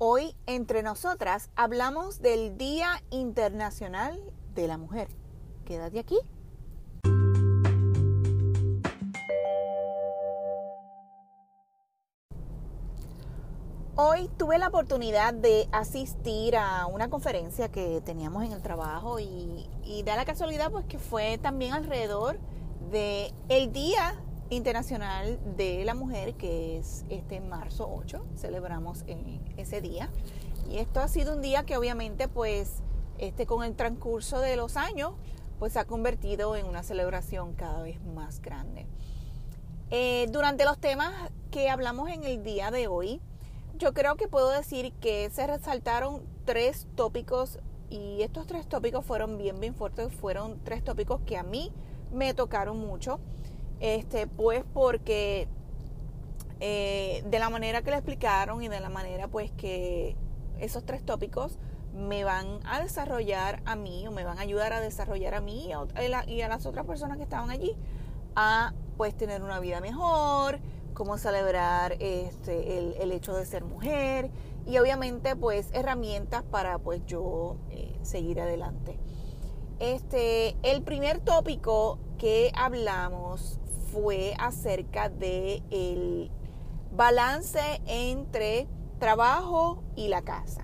[0.00, 4.22] Hoy entre nosotras hablamos del Día Internacional
[4.54, 5.08] de la Mujer.
[5.64, 6.16] Quédate aquí.
[13.96, 19.68] Hoy tuve la oportunidad de asistir a una conferencia que teníamos en el trabajo y,
[20.04, 22.38] da la casualidad pues que fue también alrededor
[22.92, 24.14] de el Día
[24.50, 29.04] Internacional de la Mujer, que es este marzo 8, celebramos
[29.56, 30.08] ese día.
[30.70, 32.82] Y esto ha sido un día que obviamente pues
[33.18, 35.12] este, con el transcurso de los años
[35.58, 38.86] pues se ha convertido en una celebración cada vez más grande.
[39.90, 41.12] Eh, durante los temas
[41.50, 43.20] que hablamos en el día de hoy,
[43.76, 47.58] yo creo que puedo decir que se resaltaron tres tópicos
[47.90, 51.72] y estos tres tópicos fueron bien, bien fuertes, fueron tres tópicos que a mí
[52.12, 53.20] me tocaron mucho
[53.80, 55.48] este, pues porque
[56.60, 60.16] eh, de la manera que le explicaron y de la manera pues que
[60.58, 61.58] esos tres tópicos
[61.94, 65.70] me van a desarrollar a mí o me van a ayudar a desarrollar a mí
[66.26, 67.76] y a, las otras personas que estaban allí
[68.34, 70.58] a pues tener una vida mejor,
[70.94, 74.30] cómo celebrar este, el, hecho de ser mujer
[74.66, 78.98] y obviamente pues herramientas para pues yo eh, seguir adelante.
[79.78, 83.60] Este, el primer tópico que hablamos
[83.92, 86.30] fue acerca de el
[86.92, 88.66] balance entre
[88.98, 90.62] trabajo y la casa.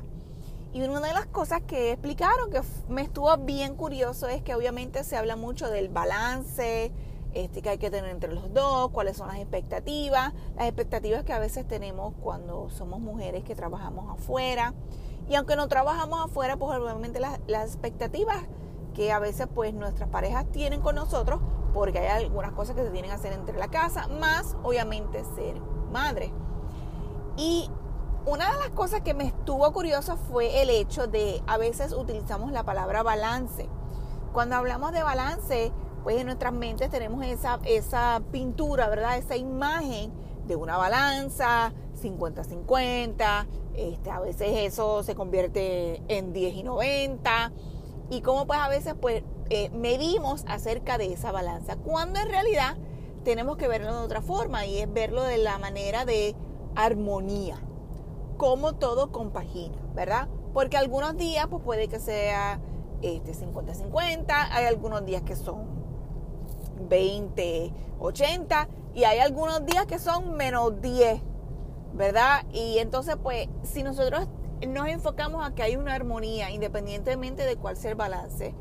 [0.72, 5.04] Y una de las cosas que explicaron que me estuvo bien curioso es que obviamente
[5.04, 6.90] se habla mucho del balance
[7.34, 11.32] este, que hay que tener entre los dos, cuáles son las expectativas, las expectativas que
[11.32, 14.74] a veces tenemos cuando somos mujeres que trabajamos afuera.
[15.28, 18.44] Y aunque no trabajamos afuera, pues obviamente las, las expectativas
[18.94, 21.40] que a veces pues nuestras parejas tienen con nosotros,
[21.74, 25.60] porque hay algunas cosas que se tienen que hacer entre la casa, más obviamente ser
[25.92, 26.32] madre.
[27.36, 27.68] Y
[28.26, 32.52] una de las cosas que me estuvo curiosa fue el hecho de a veces utilizamos
[32.52, 33.68] la palabra balance.
[34.32, 35.72] Cuando hablamos de balance,
[36.04, 39.18] pues en nuestras mentes tenemos esa, esa pintura, ¿verdad?
[39.18, 40.12] Esa imagen
[40.46, 47.52] de una balanza, 50-50, este, a veces eso se convierte en 10 y 90,
[48.10, 52.76] y cómo pues a veces pues eh, medimos acerca de esa balanza, cuando en realidad
[53.24, 56.34] tenemos que verlo de otra forma y es verlo de la manera de
[56.74, 57.58] armonía,
[58.36, 60.28] cómo todo compagina, ¿verdad?
[60.52, 62.60] Porque algunos días pues puede que sea
[63.02, 65.66] este 50-50, hay algunos días que son
[66.88, 71.20] 20-80 y hay algunos días que son menos 10,
[71.94, 72.44] ¿verdad?
[72.52, 74.28] Y entonces pues si nosotros
[74.66, 78.54] nos enfocamos a que hay una armonía, independientemente de cuál sea el balance,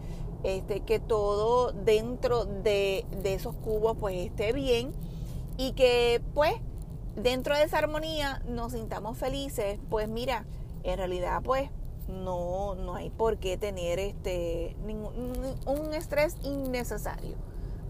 [0.44, 4.92] este, que todo dentro de, esos cubos pues esté bien
[5.58, 6.54] y que pues
[7.16, 10.46] dentro de esa armonía nos sintamos felices, pues mira,
[10.84, 11.70] en realidad pues
[12.08, 15.34] no, no hay por qué tener este ningún,
[15.66, 17.38] un estrés innecesario.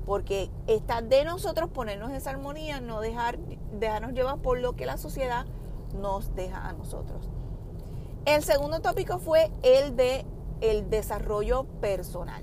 [0.06, 3.40] Porque está de nosotros ponernos esa armonía, no dejar,
[3.80, 5.46] dejarnos llevar por lo que la sociedad
[5.94, 7.30] nos deja a nosotros.
[8.26, 10.26] El segundo tópico fue el de
[10.62, 12.42] el desarrollo personal.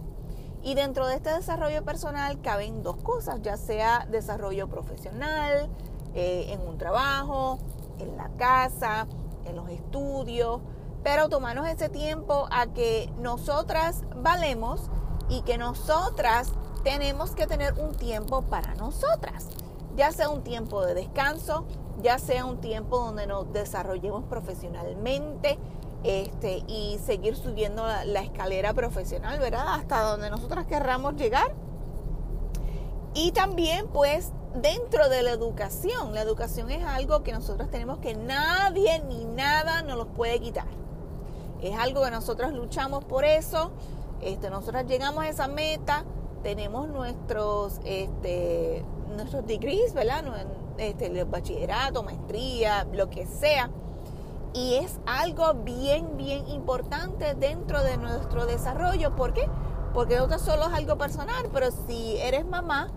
[0.63, 5.71] Y dentro de este desarrollo personal caben dos cosas, ya sea desarrollo profesional,
[6.15, 7.59] eh, en un trabajo,
[7.99, 9.07] en la casa,
[9.47, 10.61] en los estudios,
[11.03, 14.91] pero tomarnos ese tiempo a que nosotras valemos
[15.31, 16.53] y que nosotras
[16.85, 19.49] tenemos que tener un tiempo para nosotras,
[19.97, 21.65] ya sea un tiempo de descanso,
[22.03, 25.59] ya sea un tiempo donde nos desarrollemos profesionalmente
[26.03, 29.75] este, y seguir subiendo la, escalera profesional, ¿verdad?
[29.75, 31.53] Hasta donde nosotras querramos llegar.
[33.15, 38.15] Y también pues dentro de la educación, la educación es algo que nosotros tenemos que
[38.15, 40.67] nadie ni nada nos los puede quitar.
[41.61, 43.71] Es algo que nosotros luchamos por eso,
[44.23, 46.05] este, nosotras llegamos a esa meta,
[46.43, 48.85] tenemos nuestros, este,
[49.15, 50.25] nuestros degrees, ¿verdad?
[50.81, 53.71] Este, bachillerato, maestría, lo que sea.
[54.53, 59.15] Y es algo bien, bien importante dentro de nuestro desarrollo.
[59.15, 59.47] ¿Por qué?
[59.95, 62.89] Porque no solo es algo personal, pero si eres mamá,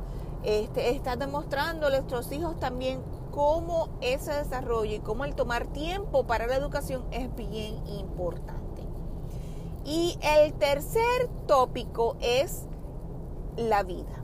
[0.44, 3.01] este, estás demostrando a nuestros hijos también
[3.31, 8.83] cómo ese desarrollo y cómo el tomar tiempo para la educación es bien importante.
[9.85, 12.63] Y el tercer tópico es
[13.57, 14.22] la vida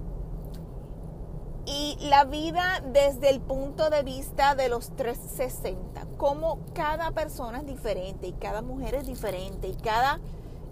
[1.70, 7.68] y la vida desde el punto de vista de los 360, como cada persona es
[7.68, 10.20] diferente y cada mujer es diferente y cada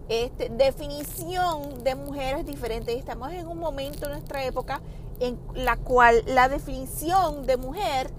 [0.10, 2.94] este, definición de mujer es diferente.
[2.94, 4.82] Y estamos en un momento en nuestra época
[5.20, 8.10] en la cual la definición de mujer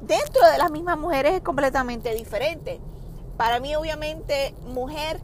[0.00, 2.80] dentro de las mismas mujeres es completamente diferente.
[3.36, 5.20] Para mí, obviamente, mujer,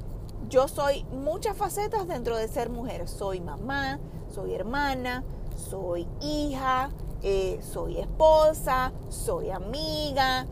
[0.51, 3.09] yo soy muchas facetas dentro de ser mujer.
[3.09, 3.99] Soy mamá,
[4.35, 6.91] soy hermana, soy hija,
[7.23, 10.47] eh, soy esposa, soy amiga,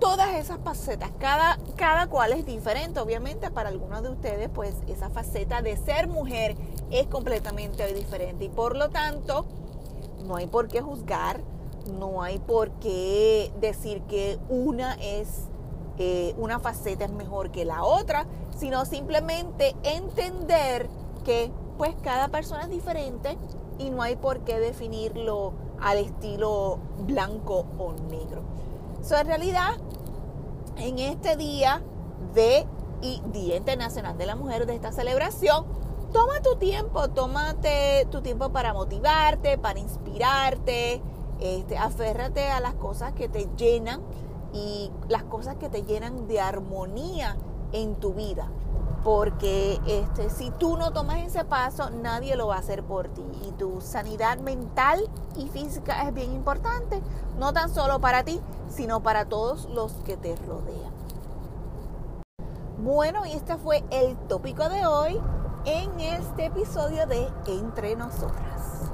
[0.00, 5.08] todas esas facetas, cada, cada cual es diferente, obviamente para algunos de ustedes pues esa
[5.08, 6.56] faceta de ser mujer
[6.90, 8.44] es completamente diferente.
[8.44, 9.46] Y por lo tanto
[10.26, 11.40] no hay por qué juzgar,
[11.98, 15.48] no hay por qué decir que una es
[15.96, 18.26] eh, una faceta es mejor que la otra,
[18.58, 20.88] sino simplemente entender
[21.24, 23.38] que pues cada persona es diferente
[23.78, 28.42] y no hay por qué definirlo al estilo blanco o negro.
[29.02, 29.76] So, en realidad,
[30.76, 31.82] en este día
[32.34, 32.66] de
[33.02, 35.66] y Día Internacional de la Mujer de esta celebración,
[36.12, 41.02] toma tu tiempo, tómate tu tiempo para motivarte, para inspirarte,
[41.40, 44.00] este, aférrate a las cosas que te llenan
[44.54, 47.36] y las cosas que te llenan de armonía
[47.72, 48.48] en tu vida.
[49.04, 53.22] Porque este, si tú no tomas ese paso, nadie lo va a hacer por ti.
[53.46, 57.02] Y tu sanidad mental y física es bien importante,
[57.38, 60.92] no tan solo para ti, sino para todos los que te rodean.
[62.78, 65.20] Bueno, y este fue el tópico de hoy
[65.64, 68.90] en este episodio de Entre Nosotras.